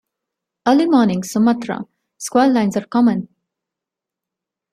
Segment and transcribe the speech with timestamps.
[0.67, 1.85] Early morning "Sumatra"
[2.17, 3.27] squall lines are common.